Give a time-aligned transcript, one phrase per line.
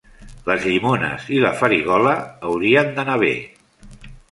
[0.45, 2.15] Les llimones i la farigola
[2.51, 3.33] haurien d'anar bé.